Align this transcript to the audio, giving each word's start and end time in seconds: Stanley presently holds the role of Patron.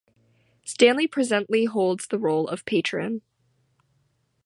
Stanley 0.65 1.05
presently 1.05 1.65
holds 1.65 2.07
the 2.07 2.17
role 2.17 2.47
of 2.47 2.65
Patron. 2.65 3.21